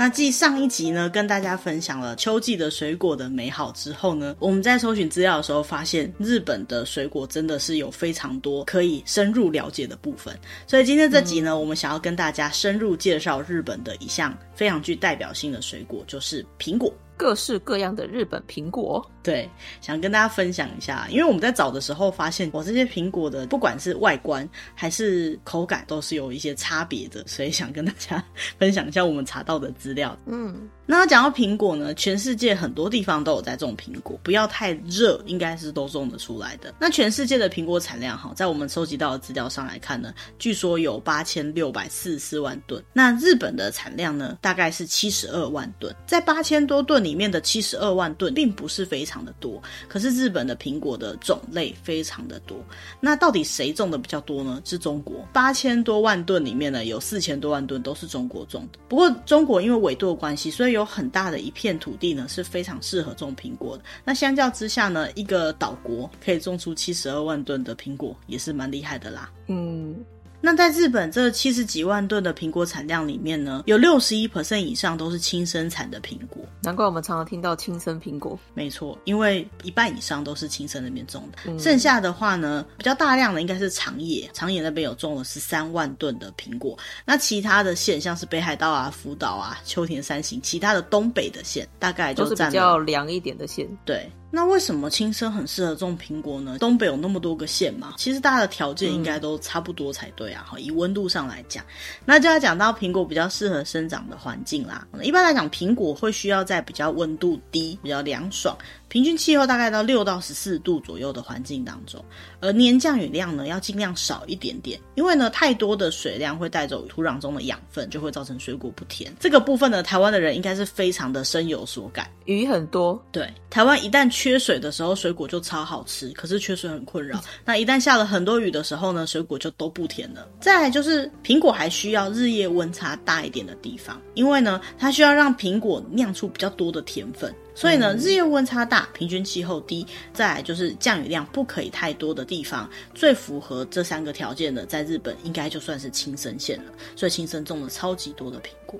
[0.00, 10.38] 那继上一集呢，跟大家分享了秋季的水果的美好之后呢，我们在搜寻资料的时候发现，日本的水果真的是有非常多可以深入了解的部分。
[10.68, 16.94] 所以今天这集呢，嗯、我们想要跟大家深入介绍日本的一项非常具代表性的水果，就是苹果。
[17.18, 19.46] 各式各样的日本苹果，对，
[19.82, 28.24] 想跟大家分享一下，因为我们在找的时候发现，我这些苹果的不管是外观还是口感，都是有一些差别的，所以想跟大家
[28.58, 30.16] 分享一下我们查到的资料。
[30.26, 30.68] 嗯。
[30.90, 36.74] 那讲到苹果呢，全世界很多地方都有在种苹果，不要太热，应该是都种得出来的。
[36.80, 42.82] 那全世界的苹果产量哈，在我们收集到的资料上来看呢，据说有八千六百四十四万吨。
[42.94, 45.94] 那日本的产量呢，大概是七十二万吨。
[46.06, 52.56] 在八千多吨里面的七十二万吨，并不是非常的多，可是日本的苹果的种类非常的多。
[52.98, 54.58] 那到底谁种的比较多呢？
[54.64, 58.78] 是中国，八千多万吨里面呢，有四千多万吨都是中国种的。
[58.88, 63.84] 不过中国因为纬度的关系，所以有有很大的一片土地呢，是非常适合种苹果的。
[64.04, 69.30] 那相较之下呢，一个岛国可以种出七十二万吨的苹果，也是蛮厉害的啦。
[69.48, 69.94] 嗯。
[70.40, 76.44] 那在日本这七十几万吨的苹果产量里面呢，有六十一 percent 以上都是亲生产的苹果。
[76.62, 78.38] 难怪我们常常听到亲生苹果。
[78.54, 81.38] 没错，因为一半以上都是亲生那边种的。
[81.46, 86.78] 嗯、剩下的话呢，比较大量的应该是长野，长野那边有种了十三万吨的苹果。
[87.04, 93.68] 那其他的县像是北海道啊、福岛啊、秋田、山形，其他的东北的县大概就是比较凉一点的县。
[93.84, 94.08] 对。
[94.30, 96.58] 那为什么青森很适合种苹果呢？
[96.58, 100.44] 东北有那么多个县嘛，其实大家的条件应该都差不多才对啊。
[100.46, 101.64] 哈、嗯，以温度上来讲，
[102.04, 104.86] 那就要讲到苹果比较适合生长的环境啦。
[105.02, 108.56] 一般来讲，苹果会需要在比较温度低、比较凉爽。
[108.88, 112.02] 平均气候大概到六到十四度左右的环境当中，
[112.40, 119.12] 而年降雨量呢要尽量少一点点，因为呢太多的水量会带走土壤中的养分，就会造成水果不甜。
[119.20, 122.08] 这个部分呢，台湾的人应该是非常的深有所感。
[122.24, 127.22] 雨很多，对，台湾一旦缺水的时候，水果就超好吃，可是缺水很困扰。
[127.44, 130.28] 那一旦下了很多雨的时候呢，水果就都不甜了。
[130.40, 137.34] 再来就是苹果还需要日夜温差大一点的地方，因为呢它需要让苹果酿出比较多的甜分。
[137.58, 146.72] 所以呢，日夜温差大，平均气候低，再来就是降雨量不可以太多的地方，最符合这三个条件的，在日本应该就算是青森县了。
[146.94, 148.78] 所以青森种了超级多的苹果，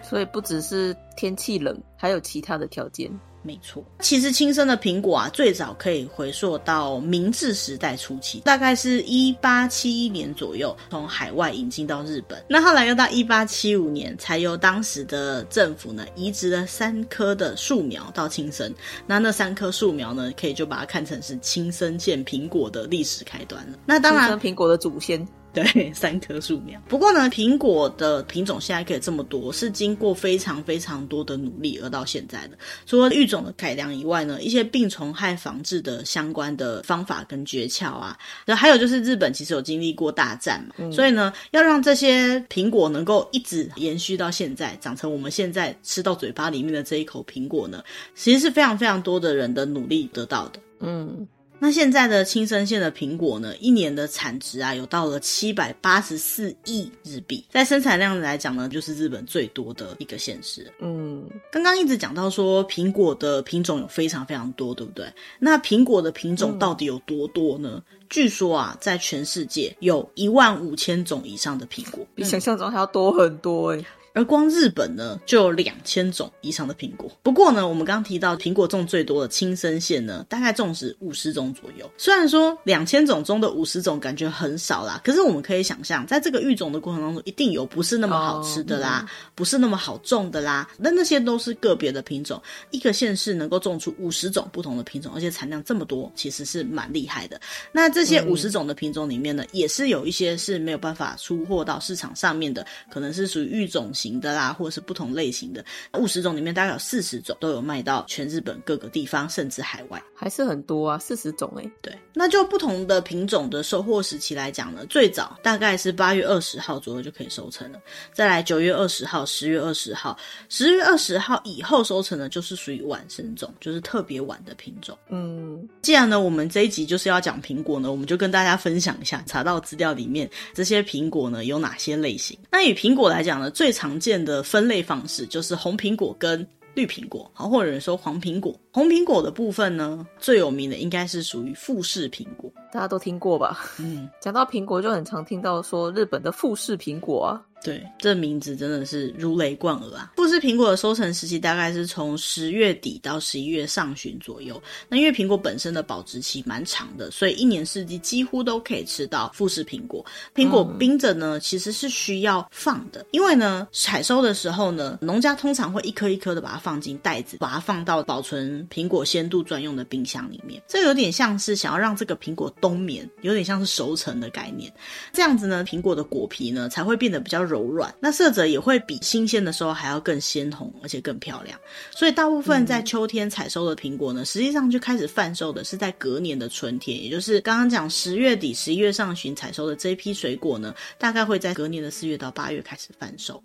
[0.00, 3.10] 所以不只是天气冷，还有其他的条件。
[3.42, 12.44] 没错，其实青森的苹果啊，最早可以回溯到明治时代初期，大概是一八七一年左右，从海外引进到日本。
[12.48, 18.74] 那后来又到一八七五年，才由当时的政府呢移植了三棵的树苗到青森。
[19.06, 23.78] 那那三棵树苗呢，可以就把它看成是青森县苹果的历史开端了。
[23.86, 25.26] 那当然，苹果的祖先。
[25.52, 26.80] 对，三棵树苗。
[26.88, 32.56] 不过呢，苹果的品种现在可以这么多，是经过非常非常多的努力而到现在的。
[32.86, 38.16] 除了育种的改良以外呢，一些病虫害防治的相关的方法跟诀窍啊，
[38.46, 47.82] 那还有就是日本其实有经历过大战嘛，嗯、所以呢，要让这些苹果能够一直延续到现在，长成我们现在吃到嘴巴里面的这一口苹果呢，
[48.14, 50.60] 其实是非常非常多的人的努力得到的。
[50.78, 51.26] 嗯。
[51.62, 60.72] 那现在的青森县的苹果呢，一年的产值啊，有到了七百八十四亿日币，在生产量来讲呢，就是日本最多的一个县市。
[60.80, 61.22] 嗯，
[61.52, 65.06] 刚刚一直讲到说苹果的品种有非常非常多，对不对？
[65.38, 67.82] 那苹果的品种到底有多多呢？
[67.90, 73.84] 嗯、据说啊，在全世界有一万五千种以上的苹果，比想象中还要多很多诶。
[74.20, 77.10] 而光日本呢，就有两千种以上的苹果。
[77.22, 81.90] 不过呢，我们刚刚提到苹果种最多的青森县呢，大概种植五十种左右。
[81.96, 90.68] 虽然说两千种中的五十种感觉很少啦，可是我们可以想象，在这个育种的过程当中，一定有不是那么好吃的啦，不是那么好种的啦。
[90.76, 92.38] 那那些都是个别的品种。
[92.72, 97.40] 一个县市能够种出五十种不同的品种，而且产量这么多，其实是蛮厉害的。
[97.72, 105.62] 那这些五十种的品种里面呢，嗯、也是有一些是没有办法出货到市场上面的，可能是属于育种型的啦，或者是不同类型的
[105.98, 111.70] 五十种里面，大概有四十种都有卖到全日本各个地方，甚至海外，还是很多啊，四十种哎。
[111.82, 117.78] 对，那就不同的品种的收获时期来讲呢，最早大概是八月二十号左右就可以收成了，
[118.12, 120.16] 再来九月二十号、十月二十号、
[120.48, 124.96] 十月二十号以后收成呢，就是属于晚生种，就是特别晚的品种。
[125.08, 132.38] 嗯，既然呢，我们这一集就是要讲苹果呢，我们就跟大家分享一下查到资料里面这些苹果呢有哪些类型。
[132.50, 138.54] 那以苹果来讲呢，最常见的分类方式就是红苹果跟绿苹果，好，或者有人说黄苹果。
[138.72, 143.58] 红苹果的部分呢，最有名的应该是属于富士苹果，大家都听过吧？
[143.80, 147.42] 嗯，讲到苹果就很常听到说日本的富士苹果啊。
[147.62, 150.12] 对，这名字真的是如雷贯耳啊！
[150.16, 154.60] 富士苹果的收成时期大概是从十月底到十一月上旬左右。
[154.88, 160.04] 那因为苹果本身的保质期蛮长的，所以一年四季几乎都可以吃到富士苹果。
[160.34, 170.62] 苹果冰着呢，其实是需要放的，因为呢，采收的时候呢，农家通常会一颗一颗的把它放进袋子，把它放到保存苹果鲜度专用的冰箱里面。
[170.66, 174.72] 这有点像是想要让这个苹果冬眠，有点像是熟成的概念。
[175.12, 181.58] 这样子呢，苹果的果皮呢才会变得比较柔软，那色泽也会比新鲜的时候还要更鲜红，而且更漂亮。
[181.90, 193.42] 所以大部分在秋天采收的苹果呢，实际上就开始贩售的是在隔年的春天，也就是刚刚讲十月底、十一月上旬采收的这一批水果呢，大概会在隔年的四月到八月开始贩售。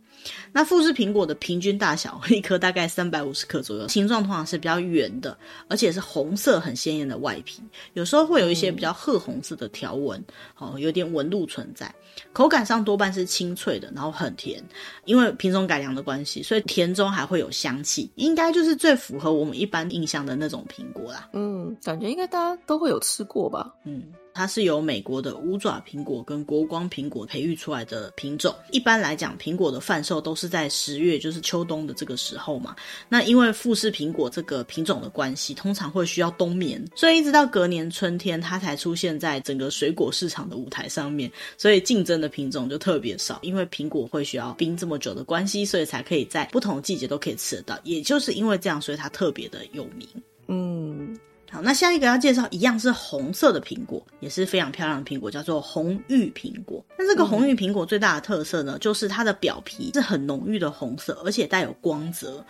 [0.52, 5.38] 那富士苹果的平均大小，一颗大概三百五十克左右，形状通常是比较圆的，
[5.68, 7.62] 而且是红色很鲜艳的外皮，
[7.94, 10.24] 有时候会有一些比较褐红色的条纹，
[10.58, 11.94] 哦，有点纹路存在。
[12.32, 14.64] 口感上多半是清脆的，然后很甜，
[15.06, 21.30] 因为品种改良的关系，所以甜中还会有香气，应该就是最符合我们一般印象的那种苹果啦。
[21.34, 23.74] 嗯，感觉应该大家都会有吃过吧？
[23.84, 24.04] 嗯。
[24.36, 28.54] 它是由美国的五爪苹果跟国光苹果培育出来的品种。
[28.72, 32.76] 一般来讲，苹果的贩售都是在十月，就是秋冬的这个时候嘛。
[33.08, 41.32] 那因为富士苹果这个品种的关系，通常会需要冬眠，所以一直到隔年春天，它才出现在整个水果市场的舞台上面。
[41.58, 47.80] 所以竞争的品种就特别少，因为苹果会需要冰这么久的关系，所以才可以在不同季节都可以吃得到。
[47.86, 50.06] 也就是因为这样，所以它特别的有名。
[50.48, 51.18] 嗯。
[51.52, 56.84] 好，那下一个要介绍一样是红色的苹果，也是非常漂亮的苹果，叫做红玉苹果。
[56.98, 62.44] 那这个红玉苹果最大的特色呢，就是它的表皮是很浓郁的红色，而且带有光泽。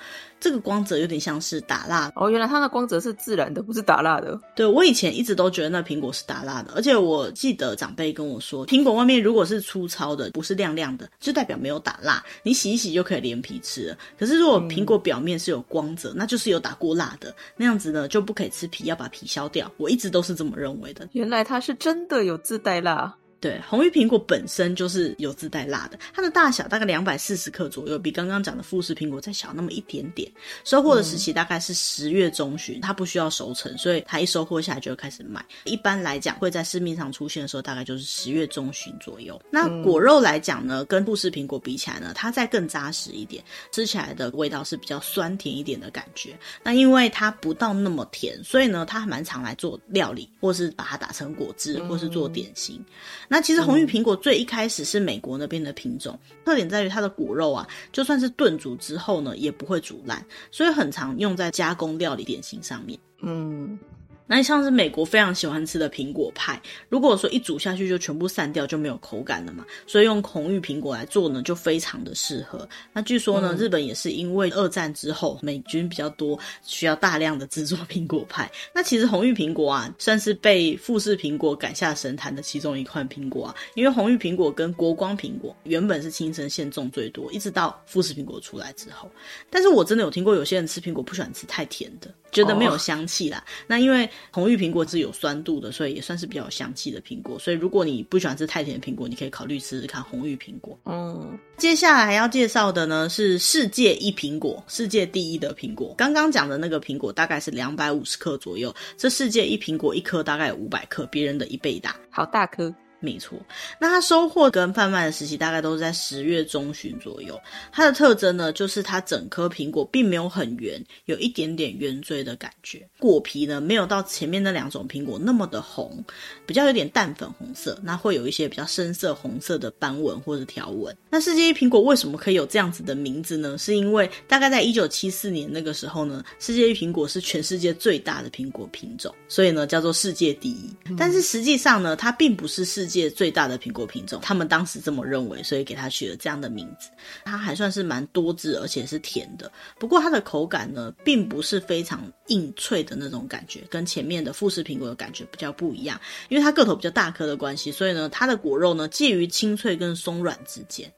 [0.46, 4.40] 这个光泽有点像是打蜡哦，原来它的光泽是自然的，不是打蜡的。
[4.56, 13.98] 对，我以前一直都觉得那苹果是打蜡的，而且我记得长辈跟我说，苹果外面如果是粗糙的，不是亮亮的，就代表没有打蜡，你洗一洗就可以连皮吃了。
[14.20, 19.72] 可是如果苹果表面是有光泽，嗯、那就是有打过蜡的，那样子呢就不可以吃皮，要把皮削掉。
[19.78, 21.10] 我一直都是这么认为的。
[21.14, 23.16] 原来它是真的有自带蜡。
[23.46, 30.28] 对，红玉苹果本身就是有自带辣的，它的大小大概两百四十克左右，比刚刚讲的富士苹果再小那么一点点。
[30.64, 35.46] 收获的时期大概是十月中旬，它不需要熟成，所以它一收获下来就会开始卖。
[35.66, 39.40] 一般来讲，会在市面上出现的时候，大概就是十月中旬左右。
[39.52, 46.36] 那果肉来讲呢，跟富士苹果比起来呢，它再更扎实一点，吃起来的味道是比较酸甜一点的感觉。
[46.64, 52.84] 那因为它不到那么甜，所以呢，它还蛮常来做料理，或是把它打成果汁，或是做点心。
[53.28, 63.00] 那其实红玉苹果最一开始是美国那边的品种，特点在于它的果肉啊，就算是炖煮之后呢，也不会煮烂，所以很常用在加工料理点心上面。
[63.22, 63.78] 嗯。
[64.28, 69.66] 那像是美国非常喜欢吃的苹果派，如果说一煮下去就全部散掉，就没有口感了嘛。
[69.86, 72.68] 所以用红玉苹果来做呢，就非常的适合。
[72.92, 78.50] 那据说呢，嗯、日本也是因为二战之后美军比较多，需要大量的制作苹果派。
[78.74, 83.56] 那其实红玉苹果啊，算是被富士苹果赶下神坛的其中一块苹果啊。
[83.76, 89.10] 因为红玉苹果跟国光苹果原本是青森县种最多，一直到富士苹果出来之后。
[89.50, 92.12] 但是我真的有听过有些人吃苹果不喜欢吃太甜的。
[92.36, 97.40] 觉得没有香气啦，哦、那因为红玉苹果是有酸度的，所以也算是比较有香气的苹果。
[97.40, 100.78] 所以如果你不喜欢吃太甜的苹果，你可以考虑吃吃看红玉苹果。
[100.84, 105.96] 嗯，接下来还要介绍的呢是世界一苹果，世界第一的苹果。
[105.98, 112.74] 刚刚讲的那个苹果大概是两百五十克左右，这世界一苹果一颗大概有五百克，别人的一倍大，好大颗。
[113.06, 113.38] 没错，
[113.80, 117.40] 那它收获跟贩卖的时期大概都是在十月中旬左右。
[117.72, 122.86] 它的特征呢，就是它整颗苹果并没有很圆，有一点点圆锥的感觉。
[122.98, 126.04] 果皮呢，没有到前面那两种苹果那么的红，
[126.48, 127.80] 比较有点淡粉红色。
[127.84, 130.96] 那会有一些比较深色红色的斑纹或者条纹。
[131.12, 133.58] 那世界一苹果为什么可以有这样子的名字呢？
[133.58, 140.70] 是因为大概在一九七四年那个时候呢，世界一苹果是全世界最大的苹果品种，所以呢叫做世界第一。
[140.98, 146.90] 但是实际上呢，它并不是世界界最大的苹果品种，他们当时这么认为，所以给它取了这样的名字。
[147.26, 149.52] 它还算是蛮多汁，而且是甜的。
[149.78, 156.00] 不过它的口感呢，并不是非常硬脆的那种感觉，跟前面的富士苹果的感觉比较不一样。
[156.30, 160.92] 因为它个头比较大颗的关系，所以呢，它的果肉呢介于清脆跟松软之间。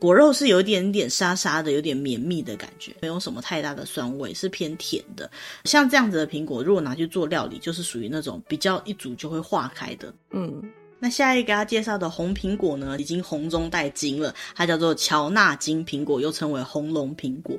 [0.00, 5.30] 果肉是有一点点沙沙的，有点绵密的感觉，没有什么太大的酸味，是偏甜的。
[5.64, 10.12] 像这样子的苹果，如果拿去做料理，就是属于那种比较一煮就会化开的。
[10.32, 10.62] 嗯。
[10.98, 17.58] 那下一个要介绍的红苹果呢，已经红中带金了，它叫做乔纳金苹果，又称为红龙苹果。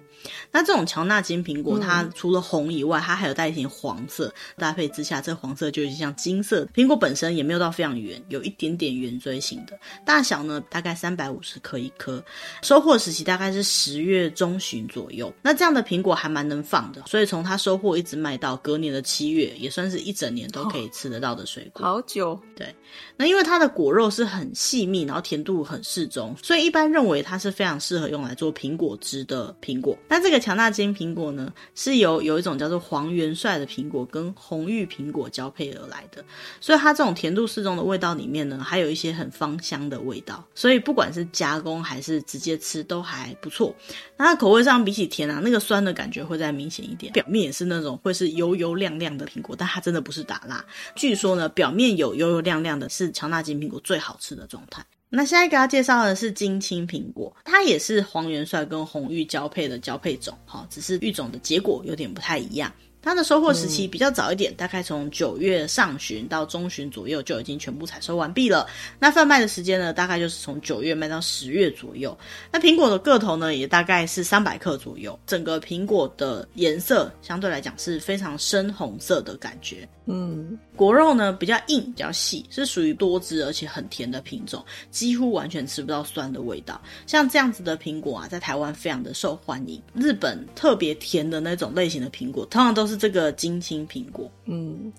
[0.51, 6.65] 那这种乔纳金苹果，它除了红以外，它还有带一点黄色，搭配之下，这黄色就有点像金色。
[6.74, 12.24] 苹果本身也没有到非常圆，有一点点圆锥形的，大小呢大概三百五十克一颗。
[12.63, 15.32] 收获时期大概是十月中旬左右。
[15.42, 21.86] 那这样的苹果还蛮能放的，所以从它收获一直卖到隔年的七月，也算是一整年都可以吃得到的水果。
[21.86, 22.74] 好久，对。
[23.18, 29.98] 那因为因为它的果肉是很细密，然后甜度很适中，所以一般认为它是非常适合用来做苹果汁的苹果。
[30.08, 36.24] 那这个强纳金苹果呢，是由有一种叫做黄元帅的苹果跟红玉苹果交配而来的，
[36.62, 43.75] 所以它这种甜度适中的味道里面呢，还有一些很芳香的味道，所以不管是加工还是直接吃都还不错。
[44.15, 50.63] 那它口味上比起甜啊，那个酸的感觉会再明显一点，表面也是那种会是油油亮亮的苹果，但它真的不是打蜡。
[50.96, 54.86] 据说呢，表面有油油亮亮的是乔纳金苹果最好吃的状态。
[55.10, 62.72] 那下一个要介绍的是金青苹果，它也是黄元帅跟红玉交配的交配种，哈，只是育种的结果有点不太一样。
[63.01, 68.67] 它的收获时期比较早一点，嗯、大概从九月上旬到中旬左右就已经全部采收完毕了。
[68.98, 72.17] 那贩卖的时间呢，大概就是从九月卖到十月左右。
[72.51, 75.17] 那苹果的个头呢，也大概是三百克左右。
[75.27, 79.88] 整个苹果的颜色相对来讲是非常深红色的感觉。
[80.07, 86.82] 嗯，果肉呢比较硬，比较细，是属于多汁而且很甜的品种，几乎完全吃不到酸的味道。
[87.08, 89.82] 像这样子的苹果啊，在台湾非常的受欢迎。
[89.94, 92.96] 日本特别甜的那种类型的苹果，通常都是。
[93.05, 94.91] 这个金青苹果，嗯，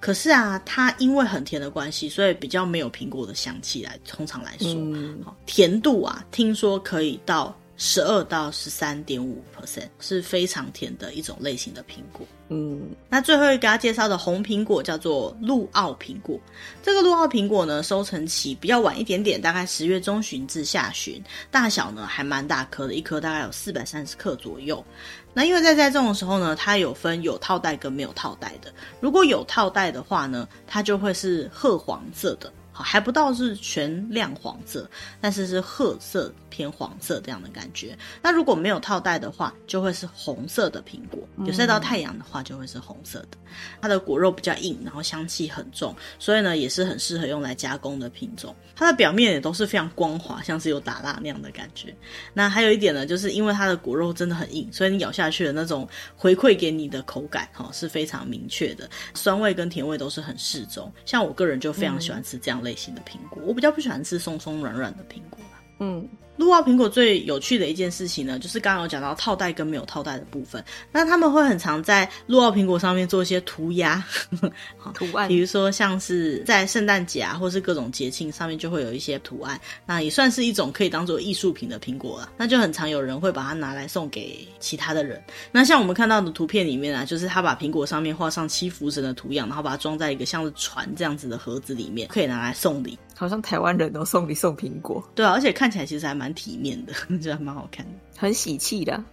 [0.00, 3.98] 可是啊，它因为很甜的关系，所以比较没有苹果的香气来。
[4.06, 12.26] 通常来说，嗯，甜度啊，听说可以到十二到十三点五 percent，是非常甜的一种类型的苹果。
[12.48, 16.38] 嗯，那最后一个给大家介绍的红苹果叫做陆奥苹果。
[16.82, 24.84] 这个陆奥苹果呢，收成期比较晚一点点，大概十月中旬至下旬，大小呢还蛮大颗的，一颗大概有四百三十克左右。
[25.32, 28.72] 那因为在栽种的时候呢，它有分有套袋跟没有套袋的。
[29.00, 32.52] 如果有套袋的话呢，它就会是褐黄色的。
[32.74, 34.90] 好，还不到是全亮黄色，
[35.20, 37.96] 但是是褐色偏黄色这样的感觉。
[38.20, 43.38] 那如果没有套袋的话，就会是红色的苹果；有晒到太阳的话，就会是红色的。
[43.80, 48.52] 它的果肉比较硬，然后香气很重，所以呢也是很适合用来加工的品种。
[48.74, 51.94] 它的表面也都是非常光滑，像是有打蜡那样的感觉。
[52.32, 60.92] 那还有一点呢，就是因为它的果肉真的很硬，所以你咬下去的那种回馈给你的口感，哈，是非常明确的，酸味跟甜味都是很适中。
[61.04, 65.38] 像我个人就非常喜欢吃这样类型的苹果，我比较不喜欢吃松松软软的苹果。
[65.78, 66.08] 嗯。
[66.36, 70.62] 陆奥苹果最有趣的一件事情呢，就是刚刚有讲到套袋跟没有套袋的部分。
[70.90, 74.04] 那他们会很常在陆奥苹果上面做一些涂鸦，
[74.94, 79.60] 图案，比如说像是在圣诞节啊，或是各种节庆上面就会有一些图案。
[79.86, 82.32] 那也算是一种可以当做艺术品的苹果了。
[82.36, 85.22] 那就很常有人会把它拿来送给其他的人。
[85.52, 92.98] 那像我们看到的图片里面啊，就是他把苹果上面画上七福神的图样，然后把它装在一个像是船这样子的盒子里面，可以拿来送礼。
[93.16, 99.04] 好像台湾人都送礼送苹果，对啊，而且看起来其实还蛮蛮体面的， 觉得蛮好看的，很喜气的。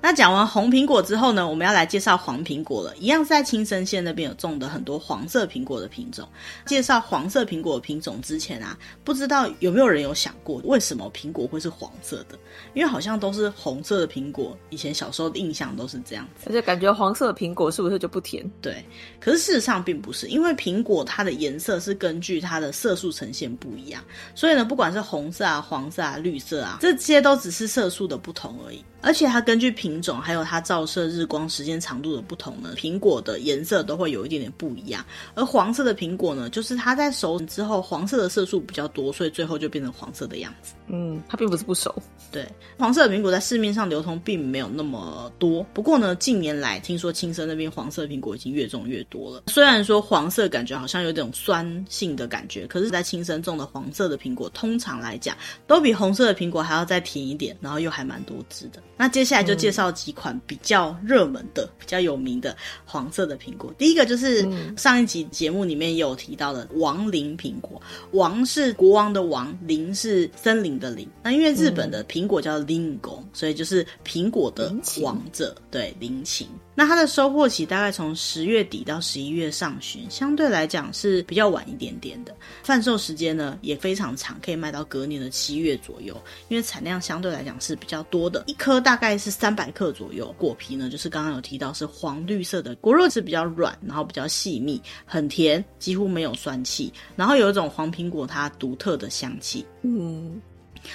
[0.00, 2.96] 对，那讲完红苹果之后呢，我们要来介绍黄苹果了。
[2.96, 6.28] 一样是在青森县那边有种的很多黄色苹果的品种。
[6.66, 12.38] 介绍黄色苹果的品种之前啊，不知道有没有人有想过，为什么苹果会是黄色的？
[12.74, 16.48] 因为好像都是红色的苹果，以前小时候的印象都是这样子。
[16.48, 18.48] 而且感觉黄色的苹果是不是就不甜？
[18.62, 18.84] 对，
[19.20, 24.02] 可是事实上并不是，因为苹果它的颜色是根据它的色素呈现不一样，
[24.34, 28.84] 所以呢，不管是红色啊、黄色啊、绿色啊，这些都只是色素的不同而已。
[29.00, 35.04] 而且它根据品种，还有它照射日光时间长度的不同呢，苹果的颜色都会有一点点不一样。
[35.34, 40.74] 而黄色的苹果呢，就是它在熟之后，黄色的色素比较多，所以最后就变成黄色的样子。
[40.88, 41.94] 嗯，它并不是不熟。
[42.30, 45.64] 对，黄色的苹果在市面上流通并没有那么多。
[45.72, 49.44] 不过呢，近年来听说青森那边黄色苹果已经越种越多了。
[49.46, 55.36] 虽然说黄色感觉好像有点酸性的感觉，可是，在青森种的黄色的苹果，通常来讲
[55.66, 58.82] 都比红色的苹果还要再甜一点，然后又还蛮多汁的。
[58.98, 63.72] 那接下来就介绍几款比较热门的、嗯、比较有名的黄色的苹果。
[63.78, 67.80] 第一个就是上一集节目里面也有提到的王林苹果。
[68.10, 71.08] 王是国王的王，林是森林的林。
[71.22, 76.46] 那因为日本的苹果叫林檎，所以就是苹果的王者，对，林檎。
[76.78, 82.32] 那它的收获期大概从十月底到十一月上旬，相对来讲是比较晚一点点的。
[82.62, 86.16] 贩售时间呢也非常长，可以卖到隔年的七月左右，
[86.46, 90.32] 因为产量相对来讲是比较多的，一颗大概是三百克左右。
[90.38, 99.66] 果皮呢就是刚刚有提到是黄绿色的，果肉质比较软，然后比较细密，很甜，几乎没有酸气，然后有一种黄苹果它独特的香气。
[99.82, 100.40] 嗯。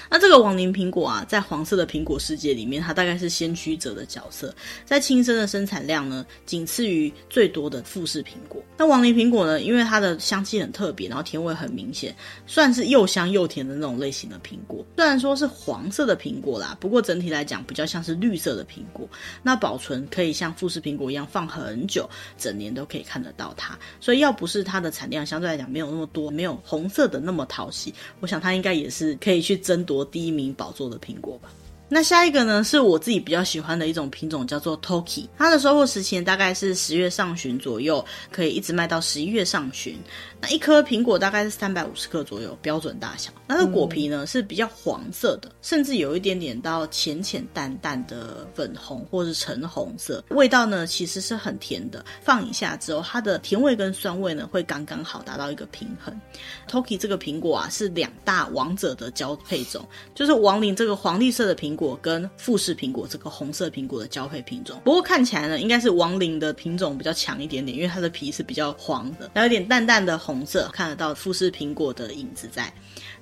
[0.10, 4.54] 那这个王林苹果啊，在黄色的苹果世界里面，它大概是先驱者的角色。
[4.86, 8.64] 在青森的生产量呢，仅次于最多的富士苹果。
[8.78, 12.16] 那王林苹果呢，因为它的香气很特别，然后甜味很明显，
[12.48, 14.84] 算是又香又甜的那种类型的苹果。
[14.96, 19.08] 虽然说是黄色的苹果啦，不过整体来讲比较像是绿色的苹果。
[19.44, 23.78] 那保存可以像富士苹果一样放很久，整年都可以看得到它。
[24.00, 29.83] 所以要不是它的产量相对来讲没有那么多，没有红色的那么讨喜，我想它应该也是可以去争。
[29.84, 31.50] 夺第一名宝座的苹果吧。
[31.90, 35.28] 那下一个呢，是我自己比较喜欢的一种品种，叫做 Toki。
[35.38, 39.96] 它的收获时间大概是十月上旬左右，可以一直卖到十一月上旬。
[40.44, 43.32] 那一颗苹果大概是三百五十克左右，标准大小。
[43.48, 50.24] 那个果皮呢是比较黄色的，甚至有一点点到浅浅淡淡的粉红或是橙红色。
[50.30, 56.20] 味道呢其实是很甜的，放一下之后，它的甜味跟酸味呢会刚刚好，达到一个平衡。
[56.68, 61.84] Toki 这个苹果啊是两大王者的交配种，就是王林这个黄绿色的苹果。
[61.84, 72.74] 果跟富士苹果这个红色苹果的交配品种，不过看起来呢，应该是王林的品种比较强一点点，因为它的皮是比较黄的，还有点淡淡的红色，看得到富士苹果的影子在。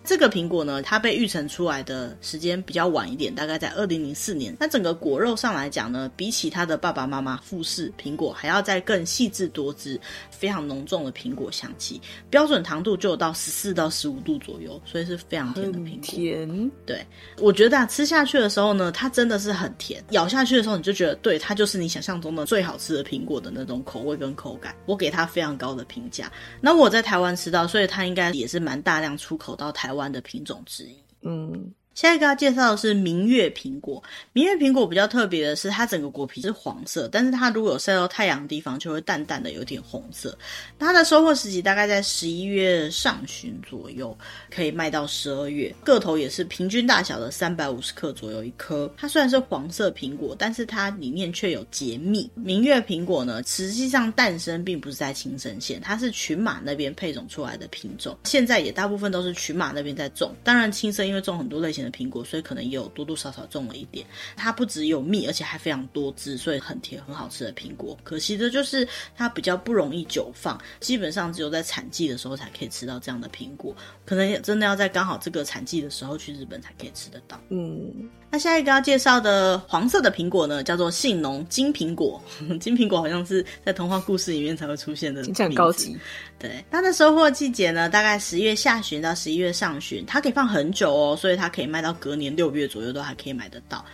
[0.03, 4.56] 这个苹果呢，它被育成出来的时间比较晚一点，大概在二零零四年。
[4.60, 10.00] 那整个果肉上来讲呢，比起它的爸爸妈妈富士苹果还要再更细致多汁，
[10.32, 12.01] 非常浓重的苹果香气，
[12.32, 16.01] 标准糖度就有到十四到十五度左右，所以是非常甜的苹果。
[16.01, 17.06] 甜，对，
[17.38, 24.75] 我觉得啊，吃下去的时候呢，它真的是很甜，咬下去的时候你就觉得，对，它就是你想象中的最好吃的苹果的那种口味跟口感。
[24.88, 26.32] 我给它非常高的评价。
[26.60, 31.74] 那我台湾吃到，所以它应该也是蛮大量出口到台湾的品种之一，嗯。
[31.93, 34.01] 下一个要介绍的是明月苹果。
[34.31, 40.38] 明月苹果比较特别的是，它整个果皮是黄色，但是它如果有晒到太阳的地方，就会淡淡的有点红色。
[40.79, 44.17] 它的收获时期大概在十一月上旬左右，
[44.50, 45.74] 可以卖到十二月。
[45.83, 48.91] 个头也是平均大小的三百五十克左右一颗。
[48.98, 52.30] 它虽然是黄色苹果，但是它里面却有结蜜。
[52.36, 58.17] 明月苹果呢，实际上诞生并不是在青森县，它是群马那边配种出来的品种。
[58.23, 60.34] 现在也大部分都是群马那边在种。
[60.41, 64.06] 当然，青森因为种很多类型的苹果，所以可能也有多多少少种了一点。
[64.36, 67.97] 它不只有蜜，而且还非常多汁，所以很甜，很好吃的苹果。
[68.04, 73.75] 可惜的就是它比较不容易久放，基本上只有在产季的时候才可以吃到这样的苹果。
[74.06, 77.39] 可能真的要在刚好这个产季的时候去日本才可以吃得到。
[77.49, 82.21] 嗯，那下一个要介绍的黄色的苹果呢，叫做信浓金苹果。
[82.60, 85.95] 金苹果好像是在童话故事里面才会出现的，很高级。
[86.41, 93.86] 对，它的收获季节呢，大概十月下旬到十一月上旬，它可以放很久哦，所以它可以卖到隔年六月左右都还可以买得到。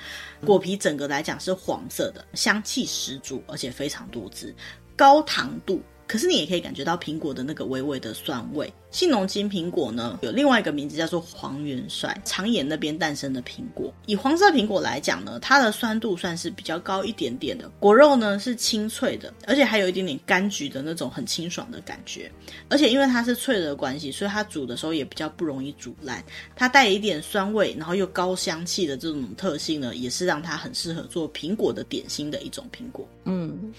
[0.46, 4.56] 果皮整个来讲是黄色的，香气十足，而且非常多汁，
[4.96, 5.82] 高糖度。
[6.08, 8.72] 可是你也可以感觉到苹果的那个微微的酸味。
[8.90, 13.94] 信浓金苹果呢，有另外一个名字叫做黄元帅，长野那边诞生的苹果。
[14.06, 22.32] 以黄色苹果来讲呢，它的酸度算是比较高一点点的，果肉呢是清脆的，而且还有一点点柑橘的那种很清爽的感觉。
[22.70, 26.24] 而且因为它是脆的关系，所以它煮的时候也比较不容易煮烂。
[26.56, 33.08] 它带一点酸味，然后又高香气的这种特性呢，也是让它很适合做苹果的点心的一种苹果。
[33.26, 33.74] 嗯。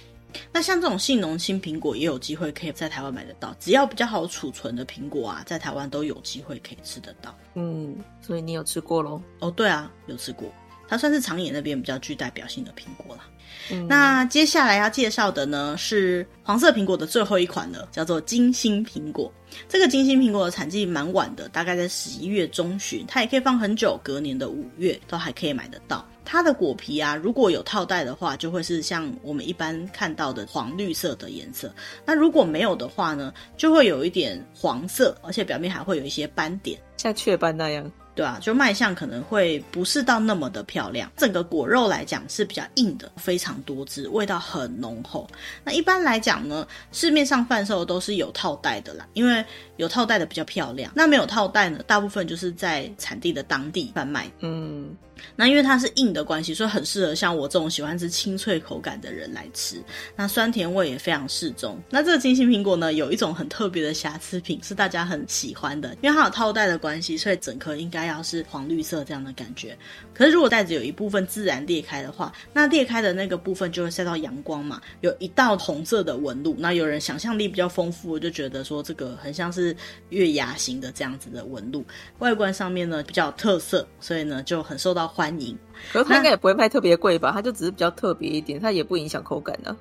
[0.53, 7.37] 那像这种信浓青苹果也有机会可以在台湾买得到，只要比较好储存的苹果啊，在台湾都有机会可以吃得到。
[7.55, 9.23] 嗯，所以你有吃过喽？
[9.41, 10.53] 哦，对啊，有吃过，
[10.87, 13.25] 它算是长野那边比较具代表性的苹果啦。
[13.71, 19.33] 嗯，那接下来要介绍的呢是黄色苹果的最后一款了，叫做金星苹果。
[19.67, 26.07] 这个金星苹果的产季蛮晚的，大概在十一月中旬，它也可以放很久，隔年的五月都还可以买得到。
[26.31, 31.73] 它的果皮啊，如果有套袋的话，就会是像我们一般看到的黄绿色的颜色。
[32.05, 37.91] 那如果没有的话呢，就会有一点黄色，而且表面还会有一些斑点，像雀斑那样。
[38.15, 41.11] 对啊，就卖相可能会不是到那么的漂亮。
[41.17, 45.27] 整个果肉来讲是比较硬的，非常多汁，味道很浓厚。
[45.65, 49.43] 那一般来讲呢，市面上贩售都是有套袋的啦，因为
[49.77, 50.93] 有套袋的比较漂亮。
[50.95, 54.29] 那没有套袋呢，大部分就是在产地的当地贩卖。
[54.41, 54.97] 嗯，
[55.37, 59.83] 那因为它是硬的关系，所以很适合像我这种喜欢吃清脆口感的人来吃。
[60.17, 61.79] 那酸甜味也非常适中。
[61.91, 69.77] 那这个金星苹果呢，有一种很特别的瑕疵品，是大家很喜欢的，因为它有套袋的关系，所以整颗应该要是黄绿色这样的感觉。
[70.15, 76.55] 可是如果袋子有一部分自然裂开的话，那裂开的那个部分就会晒到阳光嘛，有一道红色的纹路。
[76.59, 79.75] 那有人想象力比较丰富，就觉得说这个很像是
[80.11, 81.85] 月牙形的这样子的纹路，
[82.19, 85.59] 外观上面呢比较有特色，所以呢就很受到欢迎。
[85.93, 87.33] 可是它应该也不会卖特别贵吧？
[87.33, 89.75] 它就只是比较特别一点，它也不影响口感的。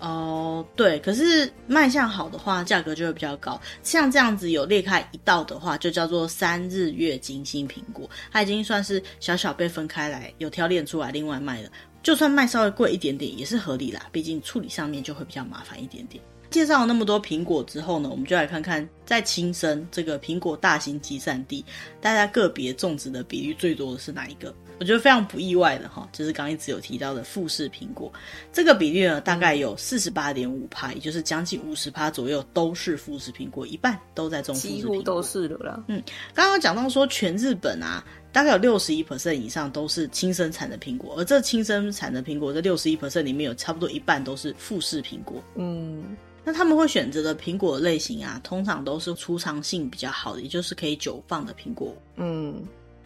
[0.00, 3.58] 哦，对，可是卖相好的话，价格就会比较高。
[3.82, 11.70] 像这样子有裂开一道的话，就叫做三日月金星苹果，它已经算是小小被分开来，有挑炼出来另外卖的。
[12.02, 16.22] 就算卖稍微贵一点点，也是合理啦，毕竟处理上面就会比较麻烦一点点。
[16.54, 21.64] 介绍了那么多苹果之后呢，我们就来看看在青森这个苹果大型集散地，
[22.00, 24.54] 大家个别种植的比率最多的是哪一个？
[24.78, 28.12] 我觉得非常不意外的哈，就是刚一直有提到的富士苹果，
[28.52, 35.82] 这个比率呢大概有四十八点五趴，也就是将近五十趴左右都是富士苹果，一半都在种富士苹果，几乎都是的啦。
[35.88, 36.00] 嗯，
[36.32, 45.42] 刚刚讲到说全日本啊，大概有六十一 percent 以上都是青森产的苹果，而这青森产的苹果这六十一 percent 里面有差不多一半都是富士苹果。
[45.56, 46.16] 嗯。
[46.44, 51.96] 那他们会选择的苹果类型啊，通常都是储藏性比较好的，也就是可以久放的苹果。
[52.16, 52.62] 嗯，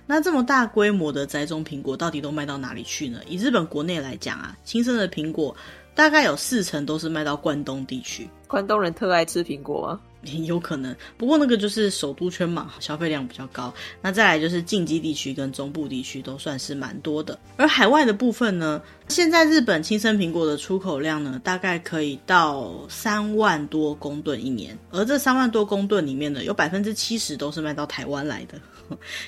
[0.06, 3.20] 那这么大规模的栽种苹果，到底都卖到哪里去呢？
[3.28, 5.54] 以日本国内来讲啊，新生的苹果
[5.98, 8.30] 大概有四成都是卖到关东地区。
[8.46, 10.00] 关东人特爱吃苹果啊。
[10.46, 13.72] 有可能，不过那个就是首都圈嘛，消费量比较高。
[14.00, 17.36] 那再来就是近畿地区跟中部地区都算是蛮多的。
[17.56, 24.78] 而海外的部分呢，现在日本青森苹果的出口量呢，大概可以到三万多公吨一年。
[24.90, 28.60] 而这三万多公吨里面呢，有百分之七十都是卖到台湾来的，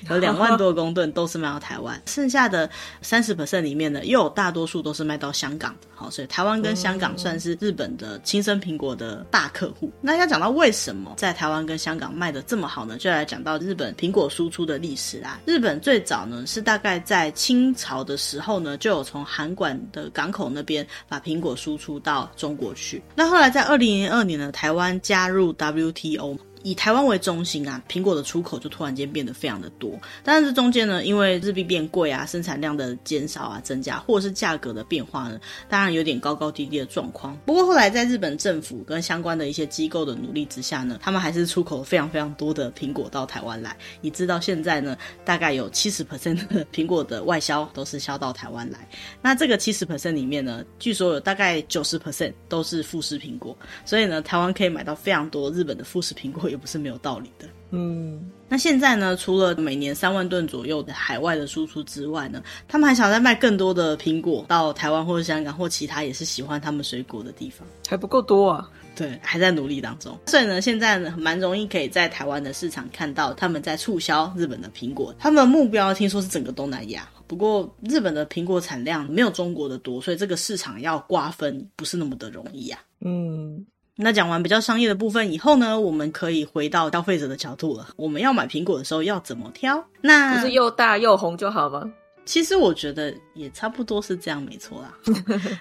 [0.08, 2.00] 有两万多公吨都是卖到台湾。
[2.06, 2.68] 剩下的
[3.02, 5.74] 三十 percent 里面呢，又有大多数都是卖到香港。
[5.94, 9.92] 好，所以台湾跟香港算是日本的亲生苹果的大客户。
[10.00, 12.96] 那要讲到为什么在台湾跟香港卖得这么好呢？
[12.96, 15.38] 就来讲到日本苹果输出的历史啦。
[15.44, 23.02] 日本最早呢是大概在清朝的时候呢，就有从韩馆的港口那边把苹果输出到中国去。
[23.14, 26.38] 那后来在二零零二年呢，台湾加入 WTO。
[26.62, 29.98] 以台湾为中心啊，苹果的出口就突然间变得非常的多。
[30.22, 37.34] 但是这中间呢，因为日币变贵啊，生产量的减少啊、增加，或者是价格的变化呢，当然有点高高低低的状况。
[37.46, 43.74] 不过后来在日本政府跟相关的一些机构的努力之下呢，他们还是出口非常非常多的苹果到台湾来。
[44.02, 44.94] 以致到现在呢，
[45.24, 48.86] 大概有七十 percent 的苹果的外销都是销到台湾来。
[49.22, 56.49] 那这个七十 percent 里面呢，据说有大概九十 percent 都是富士苹果，所以呢，台湾可以买到非常多日本的富士苹果。
[56.50, 57.48] 也不是没有道理的。
[57.72, 68.68] 嗯，那现在呢，除了每年三万吨左右的海外的输出之外呢，他们还想再卖更多的苹果到台湾或者香港或其他也是喜欢他们水果的地方，还不够多啊。
[68.96, 70.18] 对，还在努力当中。
[70.26, 75.14] 所以呢，现在呢，蛮容易可以在台湾的市场看到他们在促销日本的苹果。
[75.16, 82.80] 他们的目标听说是整个东南亚，不过日本的苹果产量没有中国的多，所以这个市场要瓜分不是那么的容易、啊。
[83.00, 83.64] 嗯。
[84.02, 87.86] 那讲完比较商业的部分以后呢，我们可以回到消费者的角度了。
[87.96, 89.84] 我们要买苹果的时候要怎么挑？
[90.00, 91.92] 那不是又大又红就好吗？
[92.30, 94.96] 其实我觉得也差不多是这样，没错啦。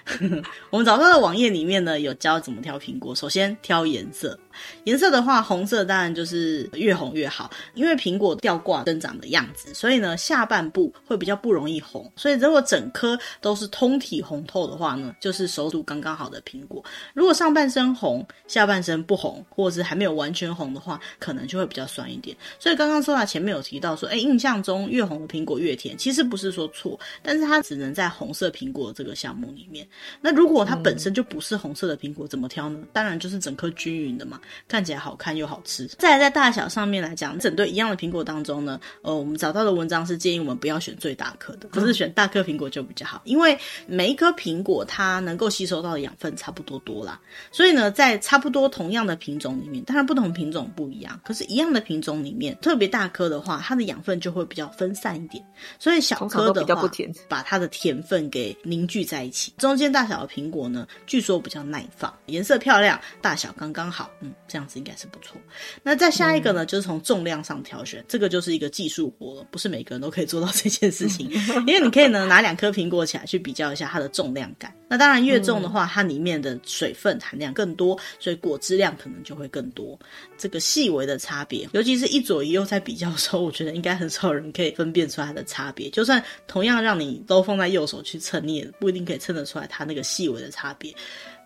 [0.70, 3.12] 我们找到的网页里面呢，有教怎么挑苹果。
[3.12, 4.38] 首先挑颜色。
[4.84, 12.08] 颜色的话，红色当然就是越红越好，因为苹果吊挂生长的样子，所以呢下半部会比较不容易红。
[12.14, 16.84] 所以如果整颗都是通体红透的话呢，就是熟度刚刚好的苹果。
[17.14, 22.36] 如果上半身红，下半身不红，或者是还没有完全红的话，可能就会比较酸一点。
[22.60, 29.86] 所以刚刚说到前面有提到说，哎，印象中越红的苹果越甜，其实不是说错，但是它只能在红色苹果这个项目里面。
[30.20, 32.80] 那如果它本身就不是红色的苹果，怎么挑呢？
[32.92, 34.40] 当然就是整颗均匀的嘛。
[34.68, 35.86] 看起来好看又好吃。
[35.98, 47.20] 再来在大小上面来讲，整对一样的苹果当中呢，呃，我们找到的文章是建议我们不要选最大颗的，不是选大颗苹果就比较好，因为每一颗苹果它能够吸收到的养分差不多多啦。
[47.50, 55.44] 所以呢，在差不多同样的品种里面，当然不同品种不一样，可是一样的品种里面，特别大颗的话，它的养分就会比较分散一点。
[55.78, 56.88] 所以小颗的话，
[57.28, 59.52] 把它的甜分给凝聚在一起。
[59.58, 64.60] 中间大小的苹果呢，据说比较耐放，颜色漂亮，大小刚刚好，嗯，这样。
[64.70, 65.36] 子应该是不错。
[65.82, 71.28] 那再下一个呢，就是从重量上挑选，这个就是一个技术活了，不是每个人都可以做到这件事情。
[71.66, 74.72] 因为你可以呢拿两颗苹果起来去比较一下它的重量感。
[74.88, 79.98] 那当然越重的话，它里面的水分含量更多，所以果汁量可能就会更多。
[80.38, 85.90] 这个细微的差别，尤其是一左一右在比较的时候，我觉得应该很少人可以分辨出来它的差别。
[85.90, 90.94] 就算同样让你都放在右手去称，你也不一定可以称得出来它那个细微的差别。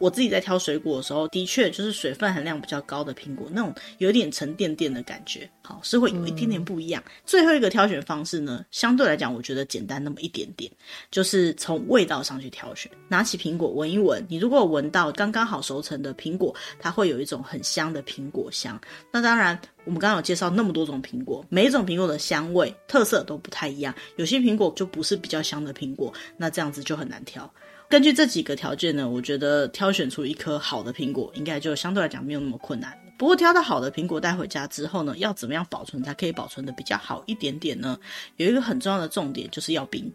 [0.01, 7.03] 我自己在挑水果的时候，的确就是水分含量比较高的苹果，那种有点沉甸甸的感觉，好，是会有一点点不一样。
[7.25, 10.71] 最后一个挑选方式呢，相对来讲，我觉得简单那么一点点，
[11.13, 12.91] 就是从味道上去挑选。
[13.09, 18.79] 拿起苹果闻一闻，你如果闻到刚刚好熟成的苹果，它会有一种很香的苹果香。
[19.13, 27.49] 那当然，我们刚刚有介绍那么多种苹果，每一种苹果的香味特色都不太一样，有些苹果就不是比较香的苹果，那这样子就很难挑。
[27.89, 32.99] 根据这几个条件呢，我觉得挑选出一颗好的苹果，应该就相对来讲没有那么困难。
[33.17, 37.97] 不过挑到好的苹果带回家之后呢，要怎么样保存才可以保存的比较好一点点呢？
[38.37, 40.13] 有一个很重要的重点就是要冰，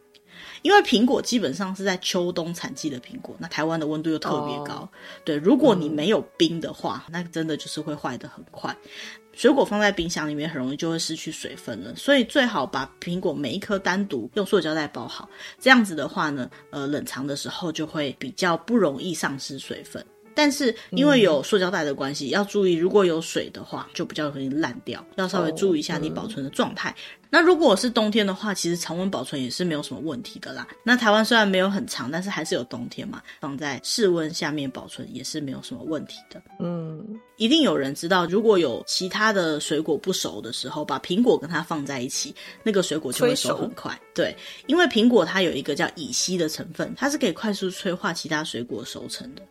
[0.64, 4.90] 因为苹果基本上是在秋冬产季的苹果，那台湾的温度又特别高，哦，
[5.24, 8.76] 对，如果你没有冰的话，那真的就是会坏的很快。
[9.40, 20.06] 水果放在冰箱里面很容易就会失去水分了，所以最好把苹果每一颗单独用塑胶袋包好，这样子的话呢，呃，冷藏的时候就会比较不容易丧失水分。
[20.36, 26.90] 但是因为有塑胶袋的关系，嗯，要注意如果有水的话，就比较容易烂掉，要稍微注意一下你保存的状态。
[26.90, 30.68] 哦嗯那如果是冬天的话，其实常温保存也是没有什么问题的啦。
[30.84, 36.42] 那台湾虽然没有很长，但是还是有冬天嘛，放在室温下面保存也是没有什么问题的。
[36.60, 44.00] 嗯，一定有人知道，如果有其他的水果不熟的时候，把苹果跟它放在一起，那个水果就会熟很快。
[44.16, 49.42] 对，因为苹果它有一个叫乙烯的成分，它是可以快速催化其他水果熟成的。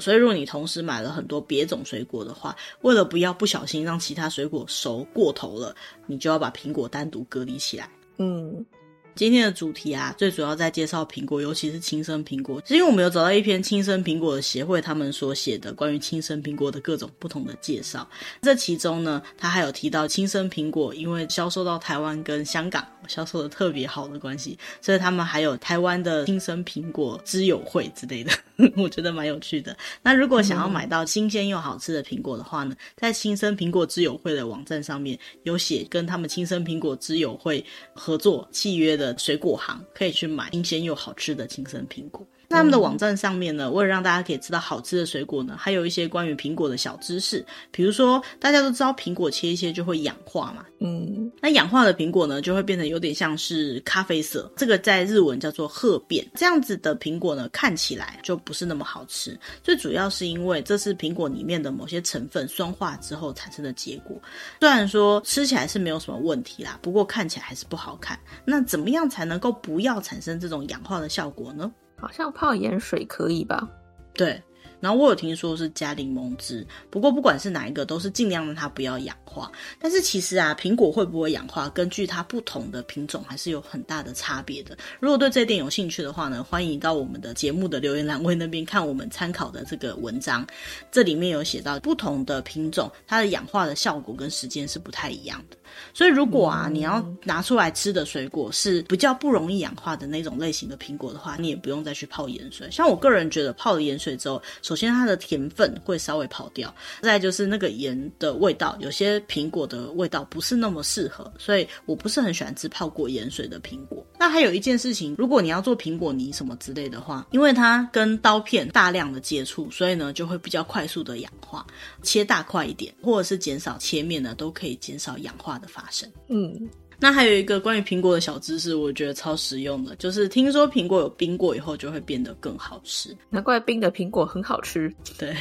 [0.00, 5.74] 所以如果你同时买了很多别种水果的话，为了不要不小心让其他水果熟过头了，
[6.06, 7.88] 你就要把苹果单独隔离起来。
[8.18, 8.64] 嗯。
[9.14, 12.62] 今天的主题啊，最主要在介绍苹果，尤其是青生苹果。
[12.66, 18.08] 是因为我们有找到一篇青生苹果的协会他们所写的关于青生苹果的各种不同的介绍。
[18.40, 28.32] 这其中呢，他还有提到青生苹果因为销售到台湾跟香港销售的特别好的关系，所以他们还有台湾的青生苹果知友会之类的，
[28.78, 29.76] 我觉得蛮有趣的。
[30.02, 37.62] 那如果想要买到新鲜又好吃的苹果的话呢，在青生苹果知友会的网站上面有写跟他们青生苹果知友会
[37.94, 39.01] 合作契约的。
[39.02, 42.24] 的水果行可以去买新鲜又好吃的青森苹果。
[42.52, 47.44] 那他们的网站上面呢，为了让大家可以吃到好吃的水果呢，还有一些关于苹果的小知识。
[47.70, 56.26] 比如说，大家都知道苹果切一切就会氧化嘛，嗯，那氧化的苹果呢，就会变成有点像是咖啡色，这个在日文叫做褐变。
[56.34, 59.38] 这样子的苹果呢，看起来就不是那么好吃。
[59.62, 64.20] 最主要是因为这是苹果里面的某些成分酸化之后产生的结果。
[64.60, 68.18] 虽然说吃起来是没有什么问题啦，不过看起来还是不好看。
[68.44, 71.72] 那怎么样才能够不要产生这种氧化的效果呢？
[72.02, 73.68] 好像泡盐水可以吧？
[74.12, 74.42] 对。
[74.80, 79.48] 然后我有听说是加柠檬汁，不过不管是哪一个，都是尽量让它不要氧化。
[79.78, 84.76] 但是其实啊，苹果会不会氧化，根据它不同的品种还是有很大的差别的。
[84.98, 90.44] 如果对这点有兴趣的话呢，欢迎到我们的节目的留言栏位那边看我们参考的这个文章，
[90.90, 95.56] 这里面有写到不同的品种它的氧化的效果跟时间是不太一样的。
[95.94, 102.70] 所以如果啊，你要拿出来吃的水果是比较不容易氧化的那种类型的苹果的话，你也不用再去泡盐水。
[102.70, 114.04] 像我个人觉得泡了盐水之后，首先它的甜分会稍微跑掉，再就是那个盐的味道，有些苹果的味道不是那么适合，所以我不是很喜欢吃泡过盐水的苹果。
[114.18, 121.66] 那还有一件事情，如果你要做苹果泥什么之类的话，因为它跟刀片大量的接触，所以呢就会比较快速的氧化。
[122.02, 126.06] 切大块一点，或者是减少切面呢，都可以减少氧化的发生。
[126.28, 126.68] 嗯。
[127.00, 134.94] 那还有一个关于苹果的小知识，我觉得超实用的，就是听说苹果有冰过以后就会变得更好吃，难怪冰的苹果很好吃。
[135.18, 135.34] 对。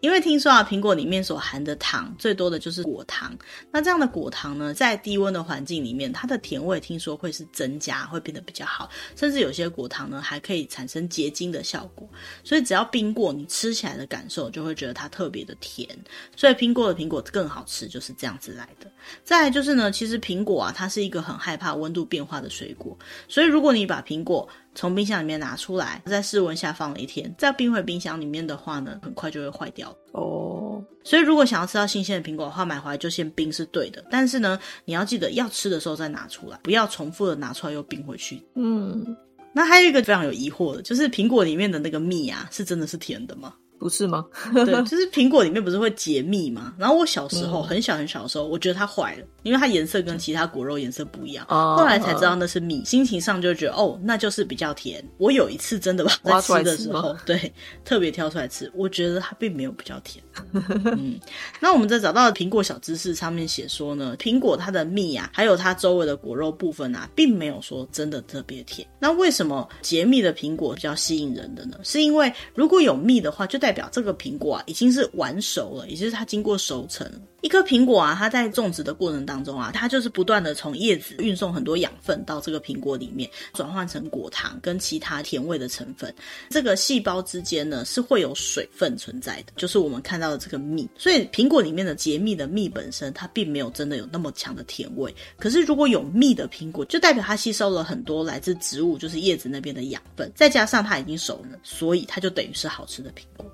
[0.00, 3.36] 因为听说啊，苹果里面所含的糖最多的就是果糖。
[3.70, 8.88] 那这样的果糖呢，在低温的环境里面，它的甜味听说会是增加，会变得比较好。
[9.14, 12.08] 甚至有些果糖呢，还可以产生结晶的效果。
[12.42, 15.88] 所以只要冰过，你吃起来的感受就会觉得它特别的甜。
[16.34, 18.90] 所以冰过的苹果更好吃，就是这样子来的。
[19.22, 22.98] 再来就是呢，其实苹果啊，它是一个很害怕温度变化的水果。
[23.28, 30.82] 所以如果你把苹果从冰箱里面拿出来，在室温下放了一天，再冰回冰箱里面的话呢，很快就会坏掉哦。
[31.04, 34.04] 所以如果想要吃到新鲜的苹果的话，买回来就先冰是对的。
[34.10, 38.42] 但是呢，你要记得要吃的时候再拿出来，不要重复的拿出来又冰回去。
[38.54, 39.16] 嗯，
[39.52, 43.54] 那还有一个非常有疑惑的，就是苹果里面的那个蜜啊，是真的是甜的吗？
[43.80, 44.26] 不是吗？
[44.52, 46.74] 对，就是苹果里面不是会结蜜吗？
[46.78, 51.46] 然后我小时候、嗯、很小很小的时候，我觉得它坏了，因为它颜色跟其他果肉颜色不一样。
[51.48, 55.02] 哦、后来才知道那是蜜，心情上就觉得哦，那就是比较甜。
[55.16, 60.22] 我有一次真的吧，在吃的时候，对，特别挑出来吃，我觉得它并没有比较甜。
[60.52, 61.18] 嗯，
[61.58, 68.86] 那我们在找到的苹果小知识上面写说呢，苹果它的蜜啊，还有它周围的果肉部分啊，并没有说真的特别甜。
[68.98, 71.78] 那为什么结蜜的苹果比较吸引人的呢？
[71.82, 77.08] 是因为如果有蜜的话，就代代表这个苹果啊已经是完熟了，也就是它经过熟成。
[77.40, 86.12] 一颗苹果啊，它在种植的过程当中啊，它就是不断的从叶子运送很多养分到这个苹果里面，转换成果糖跟其他甜味的成分。
[86.50, 90.90] 这个细胞之间呢是会有水分存在的，就是我们看到的这个蜜。
[90.98, 95.14] 所以苹果里面的结蜜的蜜本身，它并没有真的有那么强的甜味。
[95.38, 103.46] 可是如果有蜜的苹果，就代表它吸收了很多来自植物，就是叶子那边的养分，再加上它已经熟了，所以它就等于是好吃的苹果。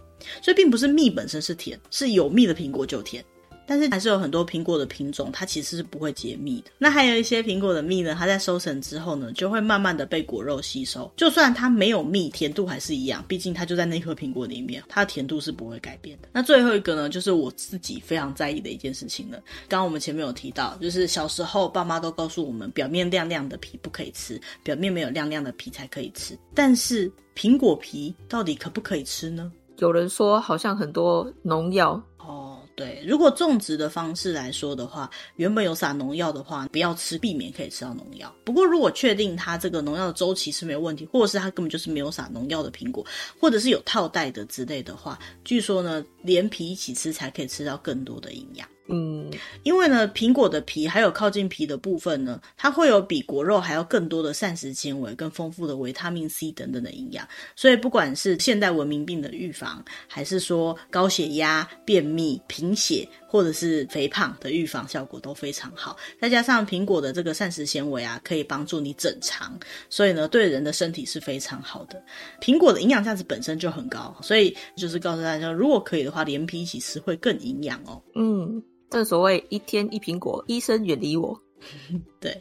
[0.43, 3.25] 所以并不是蜜本身是甜，是有蜜的苹果就甜。
[3.69, 6.71] 但是还是有很多苹果的品种，它其实是不会结蜜的。
[6.79, 11.12] 那还有一些苹果的蜜呢，它在收成之后呢，就会慢慢的被果肉吸收。
[11.17, 16.29] 就算它没有蜜，甜度还是一样，毕竟它就在那颗苹果里面，它的甜度是不会改变的。
[16.33, 19.39] 那最后一个呢，就是我自己非常在意的一件事情了。
[19.67, 26.39] 刚刚我们前面有提到，就是小时候爸妈都告诉我们，表面亮亮的皮不可以吃，表面没有亮亮的皮才可以吃。
[26.55, 29.51] 但是苹果皮到底可不可以吃呢？
[29.79, 32.59] 有人说好像很多农药哦。
[32.75, 38.31] 对，如果种植的方式来说的话，原本有撒农药的话，不要吃，避免可以吃到农药。
[38.45, 43.03] 不过，如果确定它这个农药的周期是没有问题，或者是它根本就是没有撒农药的苹果，
[43.41, 48.69] 或者是有套袋的之类的话，据说呢，连皮一起吃才可以吃到更多的营养。
[48.88, 49.31] 嗯，
[49.62, 65.96] 因为呢，苹果的皮还有靠近皮的部分呢，它会有比果肉还要更多的膳食纤维、更丰富的维他命 C 等等的营养，所以不管是现代文明病的预防，还是说高血压、便秘、贫血，或者是肥胖的预防效果都非常好。
[66.20, 69.59] 再加上苹果的这个膳食纤维啊，可以帮助你整肠，
[69.90, 72.01] 所以呢，对人的身体是非常好的。
[72.40, 78.01] 苹果的营养价值本身就很高，所以就是告诉大家，如果可以的话，连皮一起吃会更营养哦。
[78.14, 78.62] 嗯。
[78.90, 81.40] 正所谓一天一苹果，医生远离我。
[82.20, 82.40] 对，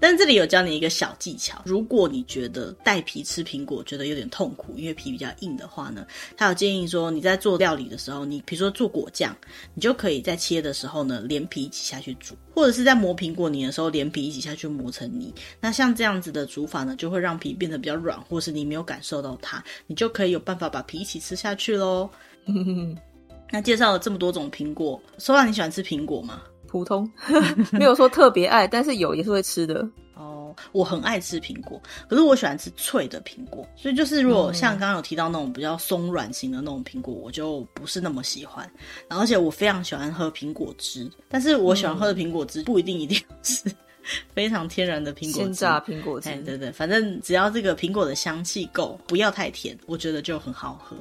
[0.00, 6.04] 但是这里有教你一个小技巧，如果你觉得带皮吃苹果觉得有点痛苦，因为皮比较硬的话呢，
[6.34, 9.36] 他有建议说你在做料理的时候，你比如说做果酱，
[9.74, 15.32] 你就可以在切的时候呢，连皮一起下去煮，或者是在磨苹果泥的时候，连皮一起下去磨成泥。
[15.60, 22.10] 那像这样子的煮法呢，就会让皮变得比较软，或是你没有感受到它，你就可以有办法把皮一起吃下去喽。
[23.54, 26.42] 那介绍了这么多种苹果，Sola 你喜欢吃苹果吗？
[26.66, 27.08] 普通，
[27.70, 29.88] 没有说特别爱，但是有也是会吃的。
[30.16, 38.68] 哦，我很爱吃苹果，可是我喜欢吃脆的苹果，所以就是如果像刚刚有提到那种比较松软型的那种苹果，我就不是那么喜欢。
[39.08, 43.70] 然后而且我非常喜欢喝苹果汁，但是我喜欢喝的苹果汁不一定一定是
[44.34, 46.28] 非常天然的苹果汁，鲜榨苹果汁。
[46.30, 50.96] 对对对，反正只要这个苹果的香气够，不要太甜，我觉得就很好喝。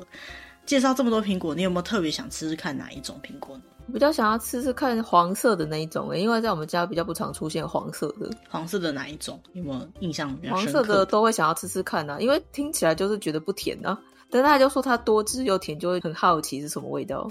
[0.65, 3.63] 介绍这么多苹果，你有没有特别想吃吃看哪一种苹果呢？
[3.91, 8.29] 比较想要吃吃看黄色的那一种，因为在我们家比较不常出现黄色的。
[8.49, 9.37] 黄色的哪一种？
[9.51, 10.79] 有没有印象比较深刻？
[10.79, 13.99] 黄色的都会想要吃吃看啊，因为听起来就是觉得不甜啊，
[14.29, 17.29] 但大家就说它多汁又甜，就会很好奇是什么味道。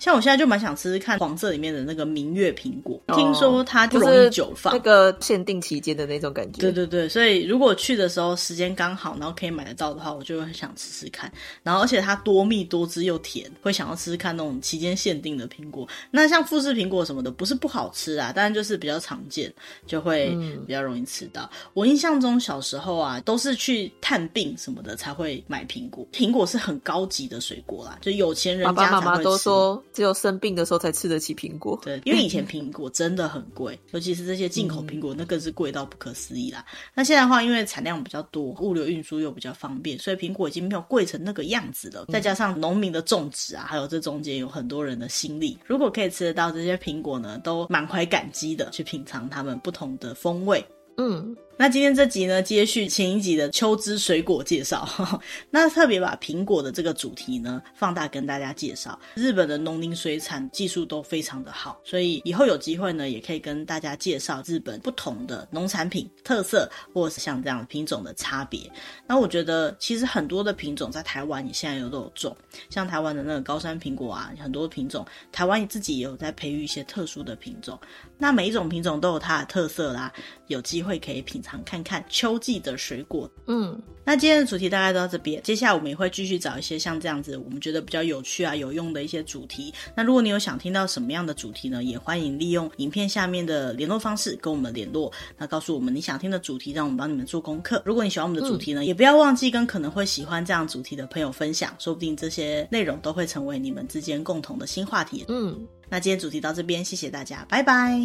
[0.00, 6.62] 像我现在就蛮想吃吃看黄色里面的那个明月苹果，哦、听说它不容易久放，那个限定期间的那种感觉。
[6.62, 11.30] 对对对，所以如果去的时候时间刚好，然后可以买得到的话，我就会很想吃吃看。
[11.62, 15.86] 然后而且它多蜜多汁又甜，会想要吃吃看那种期间限定的苹果。
[16.10, 19.52] 那像富士苹果什么的，不是不好吃啊，但就是比较常见，
[19.86, 20.34] 就会
[20.66, 21.42] 比较容易吃到。
[21.42, 26.08] 嗯、我印象中小时候啊，都是去探病什么的才会买苹果。
[26.10, 28.92] 苹果是很高级的水果啦，就有钱人家才会吃。
[28.92, 29.84] 爸爸妈妈都说。
[29.92, 31.78] 只有生病的时候才吃得起苹果。
[31.82, 36.64] 对，因为以前苹果真的很贵，尤其是这些进口苹果，那更是贵到不可思议啦。
[36.70, 42.04] 嗯、那现在的话，因为产量比较多，物流运输又比较方便，所以苹果已经没有贵成那个样子了。
[42.06, 50.64] 再加上农民的种植啊，还有这中间有很多人的心力，如果可以吃得到这些苹果呢，都满怀感激的去品尝它们不同的风味。
[50.96, 51.36] 嗯。
[51.60, 54.88] 那今天这集呢，接续前一集的秋之水果介绍，
[55.52, 58.98] 那特别把苹果的这个主题呢放大跟大家介绍。
[59.14, 68.60] 日本的农林水产技术都非常的好，所以以后有机会呢，也可以跟大家介绍日本不同的农产品特色，或是像这样品种的差别。
[69.06, 72.34] 那我觉得其实很多的品种在台湾你现在有都有种，
[72.70, 77.78] 像台湾的那个高山苹果啊，很多品种台湾自己也有在培育一些特殊的品种。
[78.20, 80.12] 那每一种品种都有它的特色啦，
[80.46, 81.60] 有机会可以品尝。
[81.64, 83.28] 看看秋季的水果。
[83.46, 89.72] 嗯，那今天的主题大概到这边，接下来我们也会继续找一些像这样子我们觉得比较有趣啊、有用的一些主题。
[89.96, 97.82] 那如果你有想听到什么样的主题呢，也欢迎利用影片下面的联络方式跟我们联络，那告诉我们你想听的主题，让我们帮你们做功课。
[97.84, 105.24] 如果你喜欢我们的主题呢，嗯、也不要忘记跟可能会喜欢这样主题的朋友分享，说不定这些内容都会成为你们之间共同的新话题。
[105.28, 105.58] 嗯。
[105.90, 107.98] 那今天主题到这边，谢谢大家，拜拜，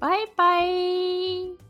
[0.00, 1.69] 拜拜。